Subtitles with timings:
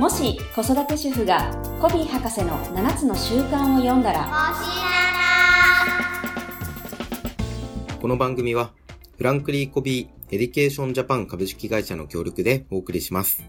[0.00, 4.54] もし子育て主婦がコヴィー博士の7つの習慣を読んだら
[8.00, 8.72] この番組は
[9.18, 13.44] フランクリン・コヴィー・エデュケーション・ジャパン株式会社の協力でお送りします。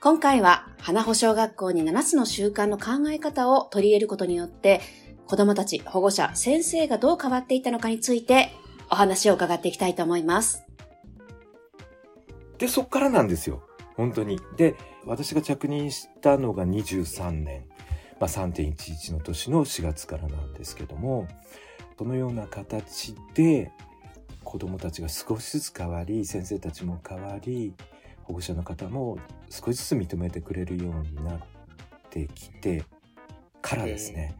[0.00, 4.80] 今回は花保小学校に7つの習慣の考え方を取り入れることによって
[5.24, 8.50] 子供たち、保護者、先生がどう変わっていったのかについて
[8.90, 10.64] お話を伺っていきたいと思います。
[12.58, 13.62] で、そっからなんですよ。
[14.00, 14.40] 本当に。
[14.56, 17.64] で、私が着任したのが23年、
[18.18, 21.28] まあ、3.11の年の4月からなんですけども、
[21.98, 23.70] そのような形で
[24.42, 27.74] 子供たちが少しずつ変わり、先生たちも変わり、
[28.22, 29.18] 保護者の方も
[29.50, 31.38] 少しずつ認めてくれるようになっ
[32.08, 32.86] てきて
[33.60, 34.34] からですね、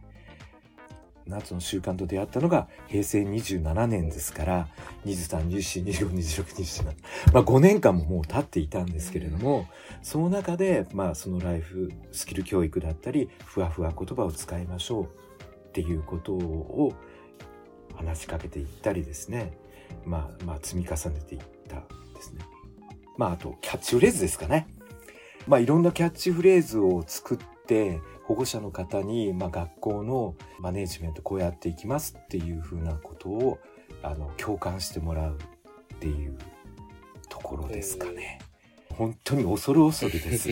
[1.31, 4.67] 夏の習慣と出会ったのが平成27年ですから、
[5.05, 6.85] 23、24、25、26、27。
[7.33, 9.67] まあ5年間ももう経っていたんですけれども、
[10.03, 16.93] その中で、まあそのライフスキル教育だったり、ふわふわ言葉を使いましょうっていうことを
[17.95, 19.57] 話しかけていったりですね、
[20.05, 21.77] まあまあ積み重ねていった
[22.15, 22.41] ですね。
[23.17, 24.67] まああとキャッチフレーズですかね。
[25.47, 27.99] まあいろんなキャッチフレーズを作って、
[28.31, 33.59] 保護者の方に、まあ、学校のマネージメントこうやっていきますっていうふうなことを
[34.01, 35.37] あの共感してもらう
[35.95, 36.37] っていう
[37.27, 38.39] ところですかね。
[38.93, 40.51] 本当に恐る恐るです。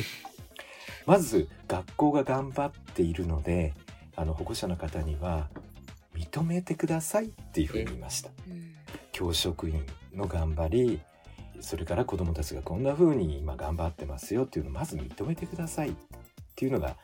[1.08, 3.74] まず学校が頑張っているので
[4.18, 5.50] あの保護者の方には
[6.14, 8.30] 認めてくださいっていうふうに言いました。
[9.14, 11.02] 教職員の頑張り
[11.62, 15.96] それから子どもたちがこんな風に今頑張ってますよっていうのをまず認めてください
[16.60, 16.98] っていうのが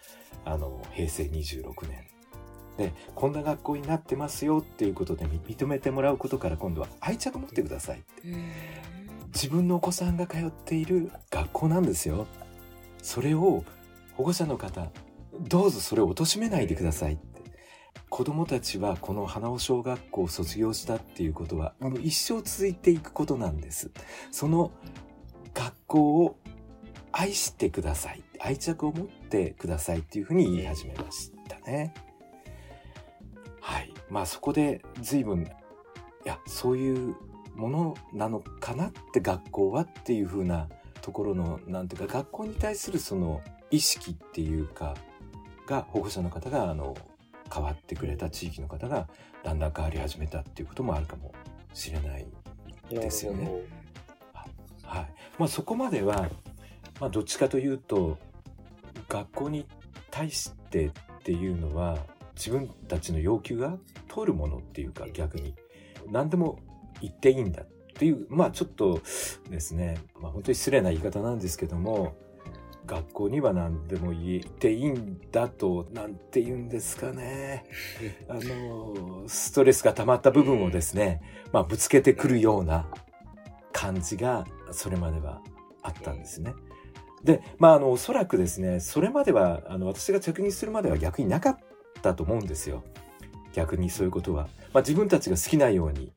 [0.44, 2.06] あの平成26年。
[2.78, 8.22] でこんな学校になってますよっていうことで認めてもらうことから今度は愛着持ってくださいって。
[9.28, 12.28] 自分のお子さんが通っている学校なんですよ。
[13.02, 13.64] それを
[14.16, 14.92] 保護者の方
[15.48, 17.42] どうぞそれを貶めないでくださいって。
[18.10, 23.90] 子供たちはこの花尾小学校を卒業したっていうことはもう一生続いていくことなんです。
[24.32, 24.72] その
[25.54, 26.40] 学校を
[27.18, 28.22] 愛してください。
[28.42, 31.94] 愛着を持ってくださいっていうふうに言い始めましたね。
[33.62, 33.94] はい。
[34.10, 35.48] まあそこで随分い
[36.28, 37.16] やそういう
[37.56, 40.68] ものなのかなって学校はっていうふうな
[41.02, 44.94] ところのなんていうか学校に対するその意識っていうか
[45.68, 46.98] が保護者の方があの
[47.54, 49.08] 変わってくれた地域の方が
[49.42, 51.34] だんだん変わり始めたっていうこともあるかも
[51.74, 52.28] しれない
[52.90, 53.50] ですよね。
[54.84, 55.14] はい。
[55.40, 56.30] まあそこまでは、
[57.00, 58.18] まあどっちかというと、
[59.10, 59.66] 学校に
[60.12, 60.92] 対してっ
[61.24, 61.98] ていうのは、
[62.36, 63.78] 自分たちの要求が
[64.14, 65.56] 通るものっていうか逆に、
[66.12, 66.60] 何でも
[67.02, 69.02] 言っていいんだっていう、まあちょっと
[69.50, 72.16] ですね、まあ本当に失礼な言い方なんですけども、
[72.86, 77.66] 学校には何でも言っていいんだと、なんて言うんですかね。
[78.30, 82.88] あの、ストレスが溜まった部分をですね、まあぶつけてくるような
[83.72, 85.42] 感じが、それまでは
[85.82, 86.54] あったんですね。
[87.24, 91.58] で、まああの、おそらくですね、それまでは、あの、私が着任するまでは逆になかっ
[92.02, 92.84] たと思うんですよ。
[93.54, 94.48] 逆にそういうことは。
[94.74, 96.12] まあ自分たちが好きなように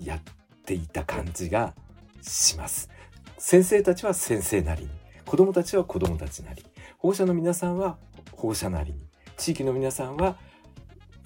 [0.00, 0.20] やっ
[0.64, 1.74] ていた感じが
[2.22, 2.90] します。
[3.38, 4.90] 先生たちは先生なりに。
[5.26, 6.64] 子供たちは子供たちなり、
[6.98, 7.98] 保護者の皆さんは
[8.32, 9.00] 保護者なりに、
[9.36, 10.36] 地域の皆さんは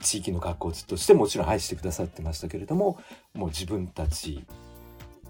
[0.01, 2.99] 地域の学校としてもちろん愛してくださってましたけれども、
[3.35, 4.45] もう自分たち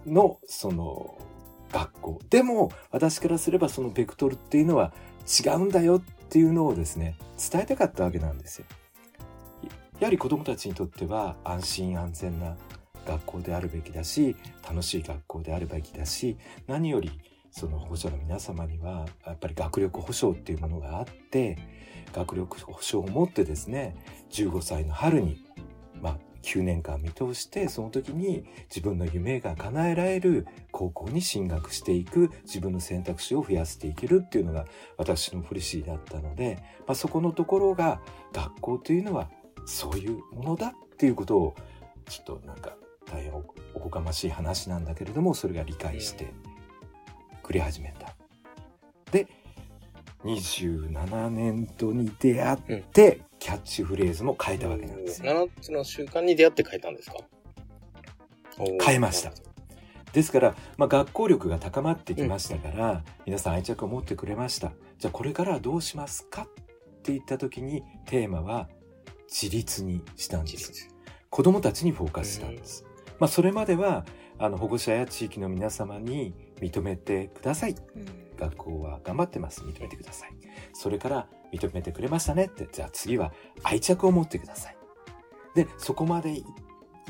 [0.07, 1.19] のその
[1.73, 2.19] 学校。
[2.31, 4.93] でも私からすればそのベクトルっていうのは
[5.27, 7.17] 違うんだよっていうのをですね、
[7.53, 8.67] 伝えたかったわけなんですよ。
[9.99, 12.57] やはり子供たちにとっては安心安全な
[13.07, 14.37] 学校であるべきだし、
[14.67, 16.37] 楽しい学校であるべきだし、
[16.67, 17.11] 何より
[17.51, 21.59] その保護者の皆様にはやっぱり学力保障っていうものがあって
[22.13, 23.97] 学力保障を持ってですね
[24.31, 25.45] 15歳の春に
[26.43, 34.67] 9年間見通してその時に自分の夢が叶えられる高校に進学していく自分の選択肢を増やしていけるっていうのが
[34.97, 38.01] 私のポリシーだったので、まあ、そこのところが
[38.33, 39.31] 学校というのは
[39.67, 41.55] そういうものだっていうことを
[42.09, 42.77] ちょっとなんか
[43.07, 46.33] 大変おこがましい話なんだけれどもそれが理解して
[47.43, 48.15] くれ始めた。
[49.11, 49.27] で
[50.25, 55.49] 27年度に出会って、キャッチフレーズも変えたわけなんですよ。
[55.59, 57.17] 7つの習慣に出会って書いたんですか？
[58.85, 59.33] 変えました。
[60.13, 64.73] ですから、まあ、学校力が高まってきましたから、皆さん愛着を持ってくれました。
[64.99, 66.43] じゃあこれからはどうしますか？
[66.43, 66.47] っ
[67.03, 68.69] て言った時にテーマは
[69.29, 70.89] 自立にしたんです。
[71.31, 72.85] 子供たちにフォーカスしたんです。
[73.19, 74.05] まあ、それまでは、
[74.39, 77.75] あの保護者や地域の皆様に認めてください。
[78.39, 79.63] 学校は頑張ってます。
[79.63, 80.31] 認めてください。
[80.73, 83.33] それから認めてくれましたねって、じゃあ次は
[83.63, 84.77] 愛着を持ってください。
[85.55, 86.45] で、そこまでい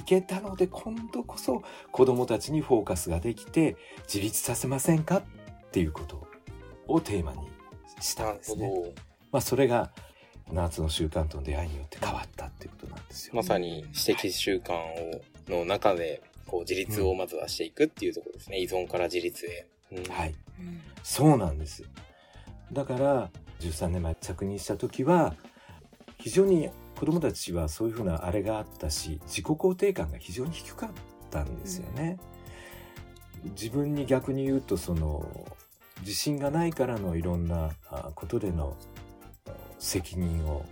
[0.07, 5.23] けたので今度こそ子供たちにフォーカスができて自立させませんかっ
[5.71, 6.27] ていうこと
[6.87, 7.49] をテーマに
[8.01, 8.73] したんですね。
[9.31, 9.93] まあそれが
[10.51, 13.35] 夏の習慣との出会いによって変わったっていうことなんですよ。
[13.35, 18.59] まさに私的習慣をの中でこう自立をまずはしていくっていうところですね。
[18.59, 19.67] 依存から自立へ。
[19.93, 20.35] うん、はい、
[21.03, 21.85] そうなんです。
[22.73, 23.31] だから
[23.61, 25.35] 13年前着任した時は
[26.19, 30.91] 非常に子供たちはそういうふうなあれがあったし自己肯定感が非常に低かっ
[31.31, 32.19] たんですよね。
[33.45, 35.47] うん、自分に逆に言うとその
[36.01, 37.71] 自信がないからのいろんな
[38.15, 38.77] ことでの
[39.79, 40.65] 責任を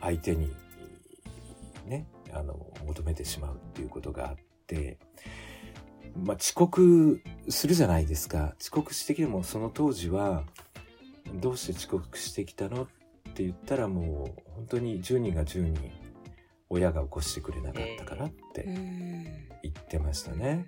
[0.00, 0.52] 相手に
[1.86, 2.54] ねあの
[2.86, 4.36] 求めてしまうっていうことがあっ
[4.66, 4.98] て、
[6.16, 10.44] まあ、遅刻するじゃないですか遅刻してきてもその当時は
[11.34, 12.86] どうして遅刻してきたのっ
[13.34, 15.90] て言ったらもう本当に10人が10人
[16.68, 18.64] 親が起こしてくれなかったからって
[19.62, 20.66] 言ってましたね。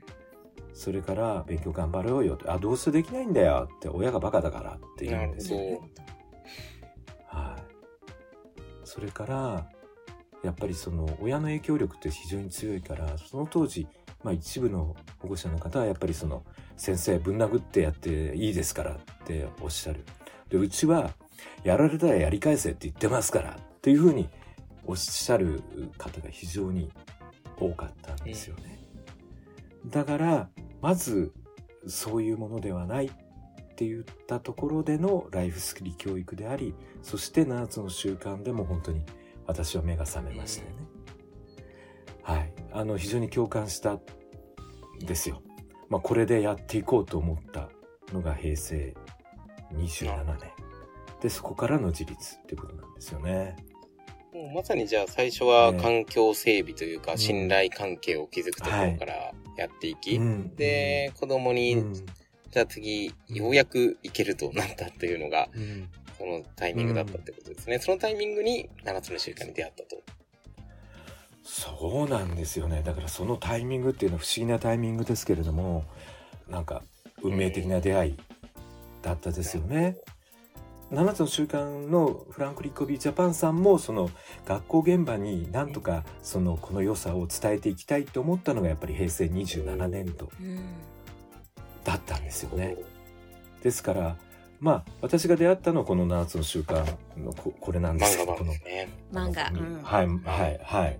[0.74, 5.80] それから勉強頑張ろうよあ、どうせできないんだよって親がバカだからって言うんですよね。
[7.26, 7.62] はい。
[8.84, 9.68] それから、
[10.42, 13.86] やっぱりその親の影響力って非常に強いから、その当時、
[14.24, 16.42] まあ一部の保護者の方はやっぱりその
[16.76, 20.04] 先生ぶん殴ってやっていいですからっておっしゃる。
[20.52, 21.10] で、うちは
[21.64, 24.28] やられたらやり返せって言ってますからっていうふうに
[24.86, 25.62] おっしゃる
[25.96, 26.90] 方が非常に
[27.58, 28.78] 多かったんですよね。
[29.86, 30.50] だから、
[30.82, 31.32] まず
[31.86, 33.10] そういうものではないっ
[33.74, 39.02] て言ったところでのライフスキル教育であり、そして7つの習慣でも本当に
[39.46, 40.76] 私は目が覚めましたよね。
[42.22, 42.52] はい。
[42.72, 43.98] あの、非常に共感した
[45.00, 45.40] ですよ。
[45.88, 47.70] まあ、これでやっていこうと思った
[48.12, 48.94] のが平成
[49.74, 50.50] 27年。
[51.20, 53.56] で、そこからの自立っていうことなんですよね。
[54.32, 60.18] もうまさにじゃあ最初は環境整備というか、信頼関係を築くところからやっていき、
[60.56, 61.82] で、子供に、
[62.50, 65.48] じゃあ次、ようやく行けるとなったというのが、
[66.18, 67.78] そのタイミングだったってことですね。
[67.78, 70.02] そのタイミングに7つの習慣に出会ったと。
[71.42, 72.82] そうなんですよね。
[72.84, 75.84] だからそのタイミングっていうのは不思議なタイミングですけれども、
[76.48, 76.82] なんか
[77.22, 78.18] 運命的な出会い
[79.02, 79.96] だったですよね。
[80.90, 84.10] 7つの習慣のフランクリッコビージャパンさんもその
[84.44, 90.30] 学校現場になんとかそのこの良さを伝えていきたいと思ったのがやっぱり平成27年度
[91.84, 92.76] だったんですよね。
[93.62, 94.16] ですから
[94.60, 96.84] まあ私が出会ったのはこの7つの習慣
[97.16, 98.52] のここれなんですけどこの
[99.12, 99.50] 漫画、
[99.82, 100.98] はいはいはい。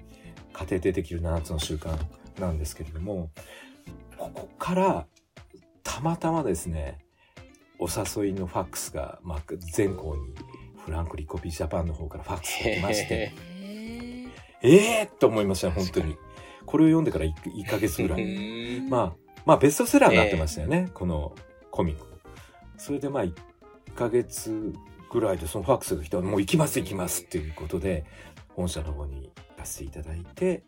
[0.53, 1.97] 家庭でできる7つの習慣
[2.39, 3.31] なんですけれども
[4.17, 5.07] ここから
[5.83, 6.99] たまたまですね
[7.83, 9.43] お誘いのファックスが、まあ、
[9.73, 10.35] 全校に
[10.85, 13.33] フランクリコピージャパンの方からファックスが来まして、
[14.63, 16.17] ええー、と思いました、本当に。
[16.65, 17.35] これを読んでから 1,
[17.65, 18.81] 1ヶ月ぐらい。
[18.89, 21.35] まあ、まあベストセラーになってましたよね、この
[21.71, 22.07] コミック。
[22.79, 23.35] それでまあ1
[23.97, 24.73] ヶ月
[25.11, 28.05] ぐらいでそのファックスが来たらもう行きます行きますっていうことで、
[28.51, 30.63] 本社の方に行かせていただいて、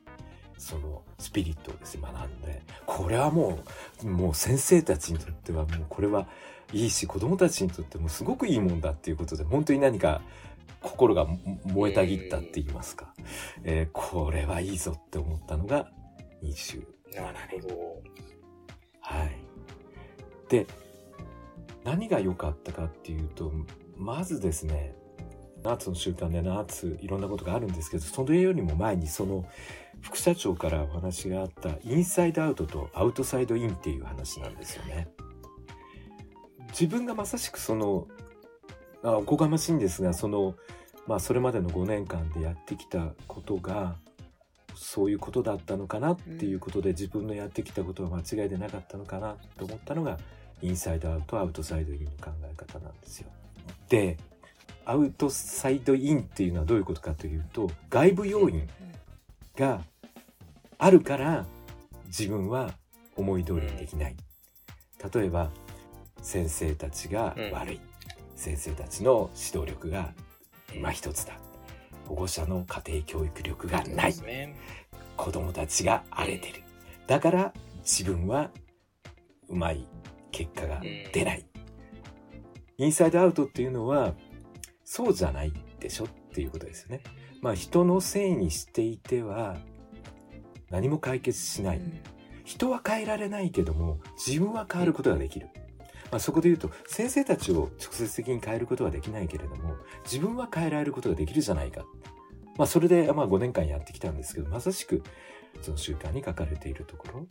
[0.59, 3.61] そのスピリットをですね、学んで、これはも
[4.03, 6.29] う、もう先生たちにとってはもうこれは
[6.73, 10.23] いいし、子供たちにとってもすごくいいもんだっていうことで、本当に何か
[10.81, 11.27] 心が
[11.65, 13.15] 燃えたぎったって言いますか、
[13.65, 15.91] えー、これはいいぞって思ったのが
[16.43, 16.85] 27
[17.51, 17.63] 年。
[19.01, 19.37] はい。
[20.49, 20.67] で、
[21.85, 23.53] 何が良かったかっていうと、
[23.97, 24.95] まずですね、
[25.63, 29.47] 夏の習慣で夏いろんなことがあるんですけど、それよりも前にその
[30.03, 35.09] 副社長からお話があったインサイドアウトとアウトサイドインっていう話なんですよね。
[36.79, 38.09] 自分がまさしくその、
[39.05, 40.57] あおこがましいんですが、その、
[41.07, 43.97] まあそれまでの5年間でやってきたことが、
[44.75, 50.19] そういうことだったのかなっていうことで、自分のやってきたことは間違いでなかったのかなと思ったのが、
[50.63, 53.29] インサイドアウト、アウトサイドインの考え方なんですよ。
[53.89, 54.17] で、
[54.85, 58.69] アウトサイドインっていうのはどういうことかというと、外部要因
[59.57, 59.81] が
[60.79, 61.47] あるから
[62.07, 62.73] 自分は
[63.17, 64.17] 思い通りにできない。
[65.15, 65.51] 例えば、
[66.25, 67.75] 先生たちが悪い。
[67.77, 67.81] うん、
[68.35, 70.13] 先生たちの指導力が
[70.75, 71.35] 今一つだ。
[72.07, 74.17] 保護者の家庭教育力がない。
[74.23, 74.57] ね、
[75.17, 76.63] 子供たちが荒れてる。
[77.07, 77.53] だから
[77.83, 78.51] 自分は
[79.49, 79.87] うまい
[80.33, 81.47] 結果が出ない。
[82.79, 84.15] インサイドアウトっていうのは
[84.83, 87.03] そうじゃないでしょっていうことですよね。
[87.43, 89.57] まあ人のせいにしていては
[90.71, 91.83] 何も解決しない。
[92.45, 95.49] 人は変えられないけども、自分は変わることができる。
[96.15, 101.85] まあ、そこで言うと、先生たちを直接的に変えることはできないけれども、自分は変えられることができるじゃないか。
[102.57, 105.03] まあ、それで、まあ、5年間やってきたんですけど、まさしく、
[105.61, 107.27] その習慣に書かれているところ、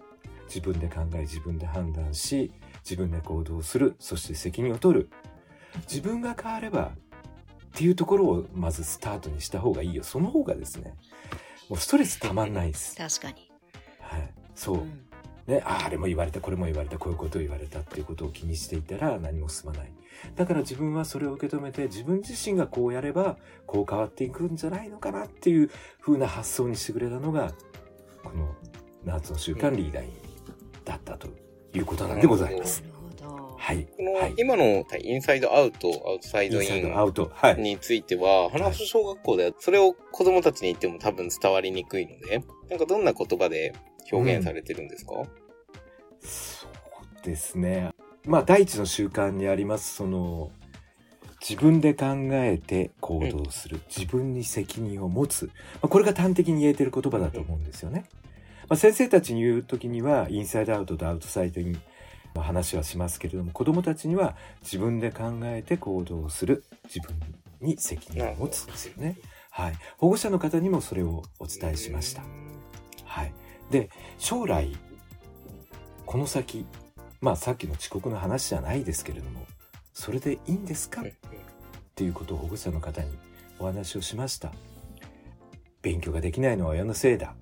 [0.48, 2.52] 自分で考え、自分で判断し、
[2.84, 5.10] 自分で行動する、そして責任を取る。
[5.90, 10.04] 自分が変われば、っていうところをまずスタートにした方がいいよ。
[10.04, 10.94] その方がですね、
[11.70, 12.98] もうストレスたまんないです。
[12.98, 13.50] 確かに。
[14.02, 14.30] はい。
[14.56, 14.76] そう。
[14.80, 15.06] うん、
[15.48, 19.92] ね、ああれも言われた、これも言われた、こういうことを言われたっていうことを気にしていたら何も進まない。
[20.36, 25.70] だから自分はそれを受け止めて、自分自身がこうやれば、こう変わっていくんじゃないのかなっていう
[26.02, 27.54] 風な発想にしてくれたのが、
[28.24, 28.56] この
[29.04, 30.06] 夏の週間リーダー
[30.86, 31.28] だったと
[31.74, 32.84] いうことなんでございます。
[33.58, 33.86] はい。
[33.86, 43.74] この、今のインサイドアウト、アウトサイドインアウト、はい、については、花穂小学校ではそれを子供たちに言っても多分伝わりにくいので、なんかどんな言葉で
[44.12, 45.26] 表現されてるんですか、うん、
[46.22, 47.92] そうですね。
[48.26, 50.52] まあ、第一の習慣にあります、その、
[51.48, 55.52] 自分で考えて行動する、うん、自分に責任を持つ、ま
[55.84, 58.06] あ、これが端的に言えてる言葉だと思うんですよね。
[58.70, 61.82] まあ、先生たちに言う時にはインサイドアウトとアウトサイドイン
[62.34, 66.64] 話はしますけれども子どもたちには自分で考えて行動する。
[66.86, 67.16] 自分
[67.60, 69.18] に責任を持つですよね。
[69.52, 72.24] はい、保護者の方にもそれをお伝えしました。
[73.06, 73.34] はい、
[73.74, 73.90] で
[74.20, 74.78] 将来
[76.06, 76.68] この先
[77.22, 79.48] まあさっきの遅刻の話じゃないですけれども
[79.94, 81.02] それでいいんですか？
[81.02, 81.06] っ
[81.96, 83.10] ていうことを保護者の方に
[83.58, 84.52] お話をしました。
[85.82, 87.34] 勉強ができないのは親のせいだ。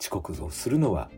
[0.00, 1.08] 遅刻をするのは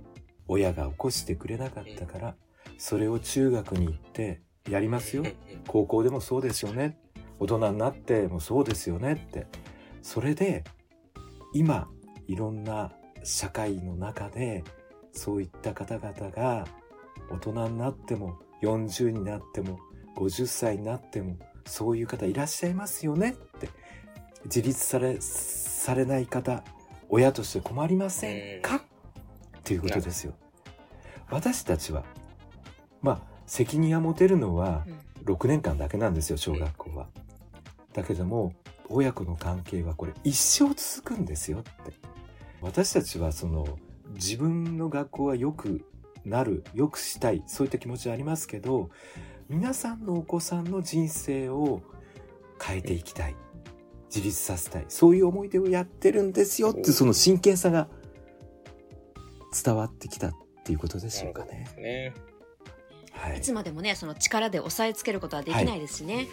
[0.48, 2.34] 親が起こしてくれなかったから
[2.76, 5.24] それを中学に行ってやりますよ。
[5.66, 6.98] 高校でもそうですよね。
[7.38, 9.46] 大人になってもそうですよねって。
[10.02, 10.62] それで
[11.54, 11.88] 今
[12.28, 12.92] いろんな
[13.26, 14.62] 社会の中で
[15.12, 16.64] そういった方々が
[17.28, 19.80] 大人になっても40になっても
[20.16, 23.68] 50歳になってもそういう方いらっしゃいますよねって
[24.44, 26.62] 自立されされない方
[27.08, 28.76] 親として困りませんか？
[28.76, 28.80] っ
[29.64, 30.32] ていうことですよ。
[31.28, 32.04] 私たちは
[33.02, 34.86] まあ責任が持てるのは
[35.24, 37.08] 6年間だけなんですよ小学校は。
[37.92, 38.52] だけども
[38.88, 41.72] 親子の関係はこれ一生続くんですよって。
[42.66, 43.78] 私たちはその
[44.14, 45.84] 自分の学校は良く
[46.24, 48.90] なる良くしたいそういった気持ちはありますけど
[49.48, 51.80] 皆さんのお子さんの人生を
[52.60, 53.36] 変えていきたい。
[54.08, 54.84] 自立させたい。
[54.88, 57.88] そういう思い出をやってるんですよってその真剣さが
[59.64, 60.32] 伝わってきたっ
[60.64, 61.68] ていうことでしょうかね。
[61.76, 62.14] ね。
[63.12, 66.14] はい、いつまでもねその力で押さえつけることはできないですしね。
[66.16, 66.26] はい、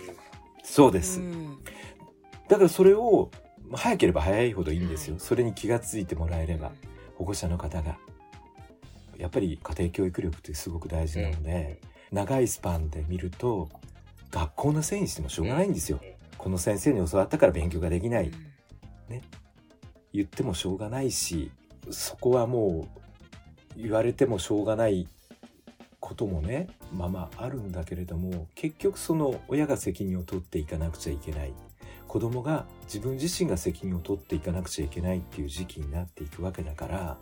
[0.63, 1.57] そうです、うん、
[2.49, 3.31] だからそれを
[3.71, 6.71] 早ければ早いほどいいんですよ、はい、それに気が付いてもらえれば
[7.15, 7.97] 保護者の方が。
[9.17, 11.79] やっぱり家庭教育力ってすごく大事なので、
[12.11, 13.69] うん、長いスパンで見ると
[14.31, 18.31] 学校のせいにしてもしょうがないんですよ、うん、この先生に教わったから勉強ができない、
[19.07, 19.21] ね。
[20.13, 21.51] 言ってもしょうがないし
[21.91, 22.87] そこはも
[23.77, 25.07] う言われてもしょうがない
[25.99, 31.53] こともねままあるんだけれども結局その親が責任を取っていかなくちゃいけない
[32.13, 37.17] 子供が自分自身が責任を取っていかなくちゃいけないっていう時期になっていくわけだから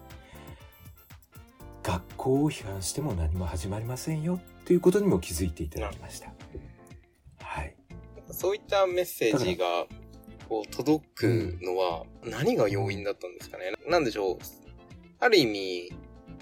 [1.81, 6.33] 学校を批判しても何も始まりませんよっていうことにも気づいていただきました。
[7.39, 7.73] はい。
[8.31, 9.85] そういったメッセージが
[10.49, 14.37] こう届くのは何が要因だったんですかね、うん、なんでしょう？
[15.21, 15.93] ある意味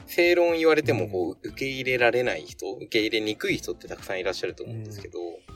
[0.07, 5.48] 正論言われてもこう受け入れられない人、受け入れにくい人ってたくさんいらっしゃると思うんですけど、うん、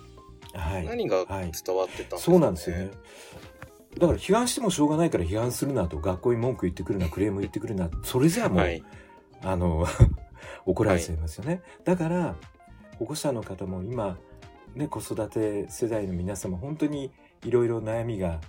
[0.54, 2.10] はい、何が伝わってたんですか、ね？
[2.12, 2.92] はい、そうなんですよね。
[3.98, 8.84] だから批判してもしょうがないから批判するなと、学校に文句言ってくるな、クレーム言ってくるな、それじゃあもう、はい、
[9.44, 9.86] あの、
[10.66, 11.54] 怒られちゃいますよね。
[11.54, 12.36] はい、だから、
[12.98, 14.18] 保護者の方も今、
[14.76, 17.12] ね、子育て世代の皆様、本当に
[17.44, 18.42] いろいろ悩みが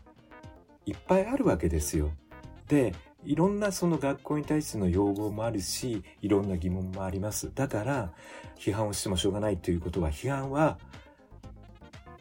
[0.87, 2.11] いっぱいあるわけですよ。
[2.69, 2.95] で、
[3.25, 7.51] いろんなその学校に対しての要望もあるし、いろんな疑問もあります。
[7.55, 8.13] だから、
[8.57, 10.79] 批判をしてもしょうがないということは、批判は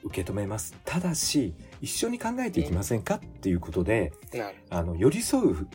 [0.03, 0.75] 受け止めます。
[0.85, 4.13] ただし、一緒に考えていきませんかっていうことで、
[4.69, 5.67] あの、寄り添う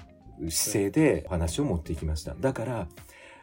[0.50, 2.34] 姿勢でお話を持っていきました。
[2.34, 2.88] だから、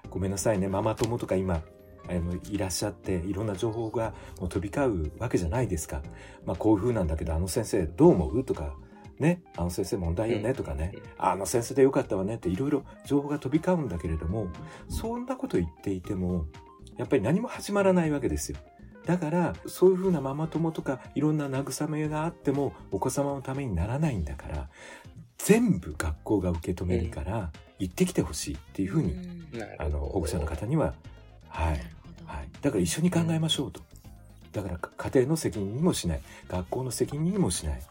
[0.09, 1.61] ごめんなさいね、ママ友とか今、
[2.07, 6.03] あのいらっしゃっていろんな情報がもう飛び交うわけじゃないですか。
[6.45, 8.75] まあこういう風なんだけどあの先生どう思うとか
[9.19, 14.49] ね、あの先生問題よねとかね、あの先生でよかったわねっていろいろ情報が飛び交うんだけれども、
[14.89, 16.45] そんなこと言っていても、
[16.97, 18.57] やっぱり何も始まらないわけですよ。
[19.05, 24.69] だから、そういうふうなママ友とかいろんな慰めがあってもお子様のためにならないんだから、
[25.37, 29.15] 全部学校が受け止めるから、行ってきてほしいっていうふうに、
[29.77, 30.93] あの保護者の方には、
[31.49, 31.81] はい、
[32.25, 33.81] はい、だから一緒に考えましょうと。
[34.51, 36.21] だから家庭の責任にもしない。
[36.47, 37.81] 学校の責任にもしない。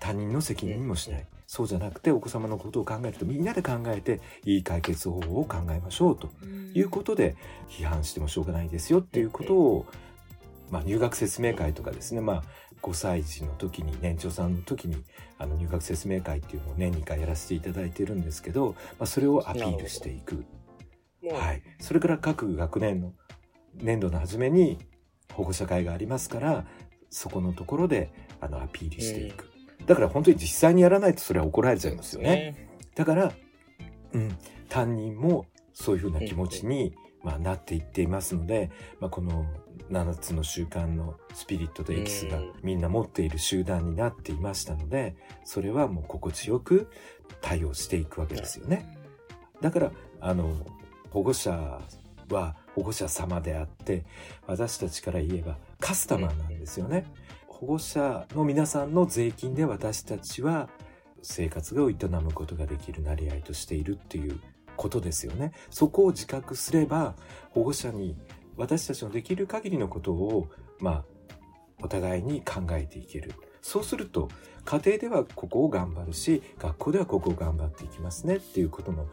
[0.00, 1.26] 他人の責任にもしない。
[1.46, 6.28] そうじゃなくてお子様のことを考えるとみんなで考えていい解決方法を考えましょうと
[6.74, 7.36] いうことで
[7.68, 9.86] 批判してもしょうがないですよっていうことを、
[10.70, 12.42] まあ、入学説明会とかですね、まあ、
[12.82, 14.96] 5歳児の時に年長さんの時に
[15.38, 20.44] あの入学説明会っていうのを年2回やらせていただいてるんですけど、まあ、それをアピールしていく。
[21.32, 23.14] はい、それから各学年の
[23.76, 24.78] 年度の初めに
[25.32, 26.66] 保護者会がありますから
[27.08, 29.50] そこのところであのアピールしていく、
[29.86, 32.68] だから本当に実際にやらないとそれは怒られちゃいますよね。
[32.94, 33.32] だから、
[34.12, 34.36] うん、
[34.68, 39.46] 担任もそういうふうな気持ちに、まあ、なっていっていますので、まあ、この
[39.90, 46.88] 7つの習慣のスピリットとエキスがみんな持っている集団になっていましたので、それはもう心地よく
[47.40, 48.96] 対応していくわけですよね。
[49.60, 50.54] だから、あの、
[51.10, 51.80] 保護者
[52.30, 54.04] は保護者様であって、
[54.46, 57.06] 私たちから言えばカスタマーなんですよね。
[57.46, 60.68] 保護者の皆さんの税金で私たちは
[61.22, 64.40] 生活を営むことができるなり合いとしているっていう
[64.76, 65.52] ことですよね。
[65.70, 67.14] そこを自覚すれば
[67.50, 68.16] 保護者に
[68.56, 71.04] 私たちのできる限りのことをまあ
[71.82, 73.32] お互いに考えていける。
[73.62, 74.28] そうすると
[74.64, 79.08] 家庭ではここを頑張るし学校ではここを頑張っていきますねっていうことの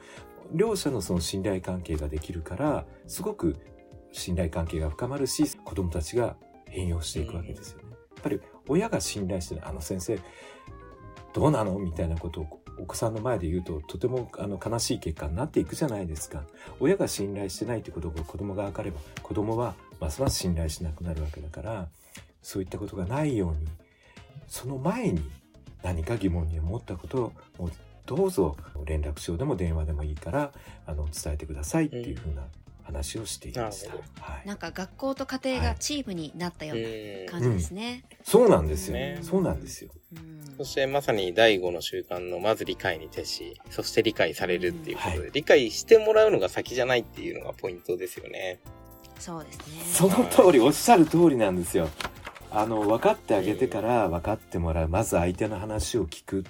[0.53, 3.55] 両者のその信頼関係ができるからすごく
[4.11, 6.35] 信頼関係が深まるし子供たちが
[6.67, 7.85] 変容していくわけですよね。
[7.91, 10.19] やっぱり親が信頼してるあの先生
[11.33, 11.79] どうなの？
[11.79, 16.43] みたいなことをお子さんの前で言うととてもあの悲しい結果になっていくじゃないですか。
[16.79, 21.87] 親が信頼してないってことが子供が分かれば子供はますます信頼しなくなるわけだから
[22.41, 23.67] そういったことがないように
[24.47, 25.21] その前に
[25.83, 27.69] 何か疑問に思ったことを
[28.05, 30.51] どうぞ連絡帳でも電話でもいいから
[30.85, 32.43] あの伝えてくださいっていうふうな
[32.91, 33.93] 話をしていました。
[34.21, 37.83] はい、なんか学校と家庭がチームになったような感じですね。
[37.83, 38.93] はいうん、そうなんですよ。
[38.93, 39.91] ね、そうなんですよ。
[40.57, 48.59] そしてまさに第五の習慣のまず理解に徹し、そして理解されるっていうことで、はい、理解してもらうのが先じゃないっていうのがポイントですよね。
[49.17, 49.63] そうですね。
[49.85, 51.89] その通り、おっしゃる通りなんですよ。
[52.51, 54.87] あの、分かってあげてから分かってもらう。
[54.89, 56.43] まず相手の話を聞くっ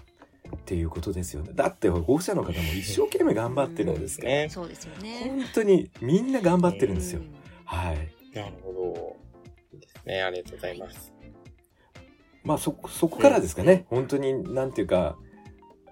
[0.58, 1.52] ていうことですよね。
[1.54, 4.50] だって保護者の方も一生懸命頑張ってるんですから。
[4.50, 5.24] そうですよね。
[5.26, 7.22] 本当にみんな頑張ってるんですよ。
[7.66, 8.12] はい。
[8.36, 9.22] なるほど。
[9.80, 10.22] ですね。
[10.22, 11.14] ありがとうございます。
[12.44, 13.86] まあそ、そこからですかね。
[13.90, 15.18] 本当に、なんていうか、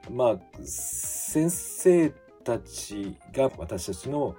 [0.10, 2.10] まあ、先生
[2.44, 4.36] たちが私たちの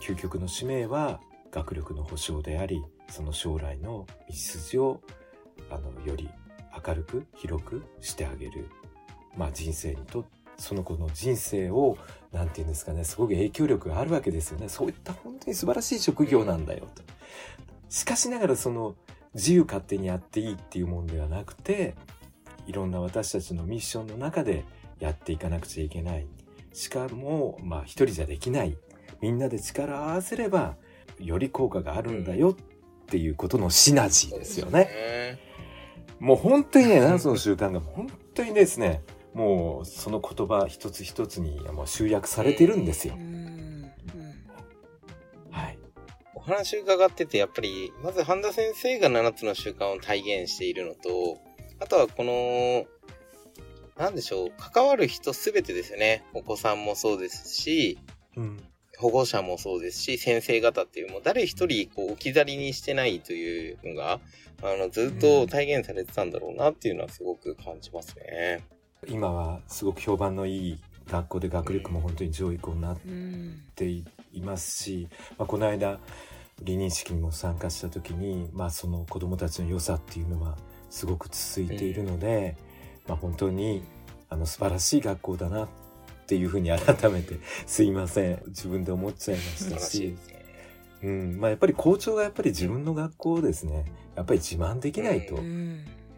[0.00, 1.20] 究極の使命は
[1.52, 5.00] 学力の保障であり、その将来の道筋を、
[5.70, 6.28] あの、より
[6.86, 8.68] 明るく広くしてあげる
[9.36, 10.24] まあ、人生にと
[10.56, 11.96] その子の人生を
[12.32, 17.02] 何て言うんですかねすごく影響力があるわけですよねそういった本当に素晴らしい職業なんだよと。
[17.88, 18.94] しかしながらその
[19.34, 21.94] 自由勝手にやっていいっていうもんではなくて
[22.66, 24.64] いろんな私たちのミッションの中で
[25.00, 26.26] やっていかなくちゃいけない。
[26.72, 28.76] しかも、まあ一人じゃできない。
[29.20, 30.76] みんなで力を合わせれば
[31.18, 32.54] より効果があるんだよっ
[33.06, 35.38] ていうことのシナジーですよね。
[36.20, 39.02] もう本当にね、ナンスの習慣が本当にですね、
[39.34, 43.14] もうその言葉一つ一つにもう集約されてるんですよ。
[45.50, 45.78] はい。
[46.34, 51.38] お話伺ってて、やっぱり、まず半田先生が7つの習慣を体現しているのと、
[51.80, 52.86] あとはこの、
[53.96, 56.24] なんでしょう、関わる人すべてですよね。
[56.32, 57.98] お子さんもそうですし、
[58.36, 58.62] うん、
[58.98, 64.20] 保護者もそうですし、先生方っていう、もう誰一人こう置き去りにしてないというのが、
[64.62, 68.62] あの、ずっと体現されてたんだろうなっていうのはすごく感じますね。
[69.08, 70.78] 今はすごく評判のいい
[71.10, 72.98] 学校で学力も本当に上位校になっ
[73.74, 74.04] てい
[74.42, 75.98] ますし、まあ、この間
[76.64, 80.56] 離任式にも参加した時に、まあ、その子どもたちの良さっていうのは
[80.90, 82.56] すごく続いているので、
[83.06, 83.82] まあ、本当に
[84.30, 85.68] あの素晴らしい学校だなっ
[86.26, 88.42] ていうふうに改めてすいません。
[88.46, 90.16] 自分で思っちゃいましたし。
[91.02, 91.38] うん。
[91.38, 93.84] まあ、やっぱり校長がやっぱり自分の学校をですね
[94.16, 95.36] やっぱり自慢できないと、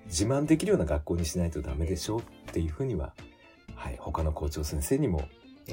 [0.07, 3.15] 自慢できるような学校にしないとダメでしょうっていうふうには、
[3.75, 5.29] はい、他の校長先生にも、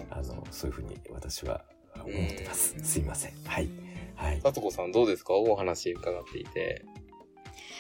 [0.10, 1.63] あの、そういうふうに私は
[1.96, 2.76] 思ってます。
[2.84, 3.34] すいません。
[3.46, 3.69] はい。
[4.15, 4.41] はい。
[4.41, 5.34] さとこさんどうですか？
[5.34, 6.84] お話伺っていて。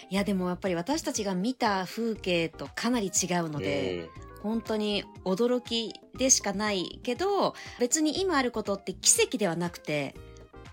[0.09, 4.09] いや、でもやっぱり私たちが見た風景とかなり違うので、
[4.41, 10.15] 本当に驚きでしかないけど、別に今あることって奇跡ではなくて、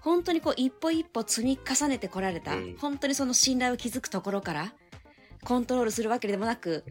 [0.01, 4.73] 本当にこう一歩一歩積み重ねてこられた、うん、本当にその信頼を築くところから
[5.45, 6.85] コントロールするわけでもなく、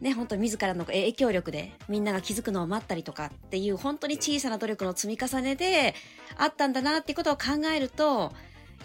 [0.00, 5.94] ね、本当に自らの影響力でみんなが気づくのを待ったりとかっていう本当に小さな努力の積み重ねで
[6.36, 8.32] あったんだなっていうことを考えると、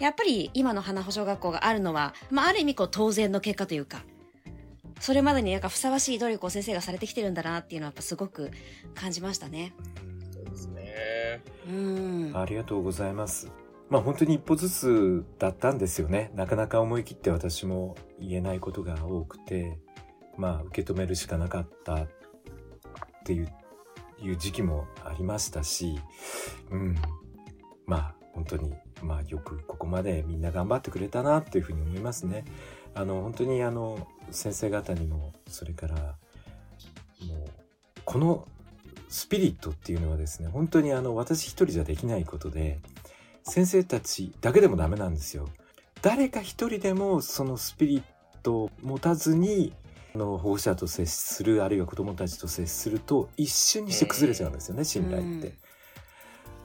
[0.00, 4.02] やっぱり今の花保小学校があるのは、まあある意味こう当然の結果というか、
[5.00, 8.50] それまでになんかふさわしい努力を先生がされてきてるんだなっていうのはやっぱすごく
[8.94, 9.72] 感じましたね。
[10.32, 11.42] そうですね。
[11.68, 12.32] うん。
[12.34, 13.50] ありがとうございます。
[13.90, 16.30] まあ本当に一歩ずつだったんですよね。
[16.34, 19.78] なかなか思い切って私も言えないことが多くて、
[20.36, 22.08] まあ受け止めるしかなかったっ
[23.24, 23.52] ていう
[24.20, 26.00] いう時期もありましたし、
[26.70, 26.96] うん。
[27.86, 32.44] まあ本当に、まあよくここまでみんな頑張ってくれたなっていうふうに思いますね。
[32.94, 36.16] あの本当にあの先生方にも、それからもう
[38.04, 38.48] この
[39.08, 42.80] スピリットっていうのはですね、本当にあの私一人じゃできないことで、
[43.44, 45.48] 先生たちだけでもダメなんですよ。
[46.02, 48.02] 誰か一人でもそのスピリッ
[48.42, 49.72] トを持たずに、
[50.14, 55.54] の保護者と接する、あるいは子供たちと接すると、一瞬にして崩れちゃうんですよね、信頼って。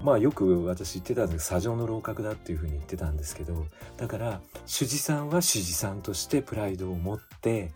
[0.01, 3.65] まあよく私言ってたんですけど、砂上の楼閣だっていうふうに言ってたんですけど、
[3.97, 7.71] だから、主事さんは主事さんとしてプライドを持って、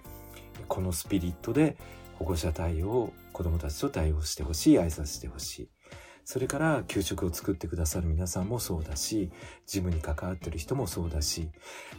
[0.67, 1.77] このスピリットで
[2.15, 5.69] 保護者対応、子供たちと対応してほしい、挨拶してほしい。
[6.25, 9.29] それから給食を作ってくださる皆さんもそうだし、
[9.65, 11.49] 事務に関わってる人もそうだし、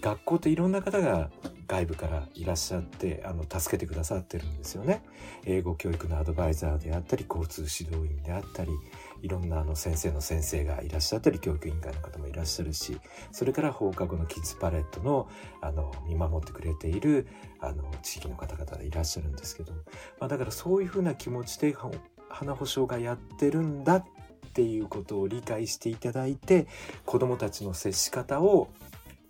[0.00, 1.30] 学校っていろんな方が
[1.66, 5.02] 外部からいらっしゃって、あの、助けてくださってるんですよね。
[5.44, 8.72] 英語教育のアドバイザーであったり、交通指導員であったり、
[9.22, 12.98] いろんなあの先生の先生がいらっしゃったり、教育委員会の方もいらっしゃるし、
[13.32, 15.28] それから放課後のキッズパレットの、
[15.60, 17.26] あの、見守ってくれている、
[17.60, 19.72] あの、地域の方々がいらっしゃるんですけど、
[20.18, 21.74] まあだからそういうふうな気持ちで、
[22.34, 24.04] 花保証がやってるんだっ
[24.52, 26.66] ていうことを理解していただいて
[27.06, 28.68] 子どもたちの接し方を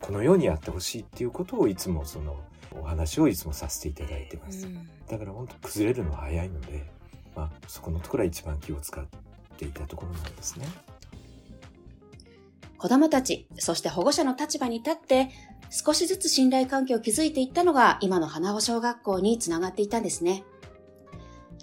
[0.00, 2.36] このようにやってほしいっていうことをいつもその
[2.72, 4.66] お話をいつもさせていただいてます。
[5.08, 6.84] だから本当崩れるのは早いので、
[7.36, 9.06] まあ、そこのところは一番気を使っ
[9.56, 10.66] ていたところなんですね。
[12.76, 15.30] 子供たち、そして保護者の立場に立って、
[15.70, 20.44] 少しずつ信頼関係を築いていったのが今の花尾小学校につながっていたんですね。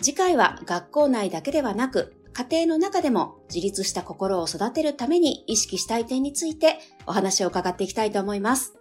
[0.02, 8.81] 次回は学校内だけではなく、家庭の中でも自立した心を育てるために意識したい点についてお話を伺っていきたいと思います。